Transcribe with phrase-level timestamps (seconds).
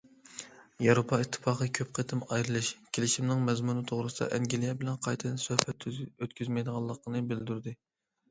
[0.83, 7.75] ياۋروپا ئىتتىپاقى كۆپ قېتىم« ئايرىلىش» كېلىشىمىنىڭ مەزمۇنى توغرىسىدا ئەنگلىيە بىلەن قايتىدىن سۆھبەت ئۆتكۈزمەيدىغانلىقىنى بىلدۈردى.